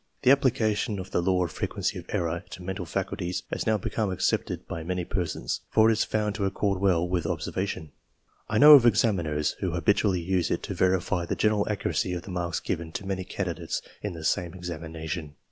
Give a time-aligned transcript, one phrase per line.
[0.23, 4.09] The application of the law of frequency of error to mental faculties has now become
[4.09, 7.91] accepted by many persons, for it is found to accord well with observation.
[8.49, 12.23] I know of exam iners who habitually use it to verify the general accuracy of
[12.23, 15.35] the marks given to many candidates in the same examina tion.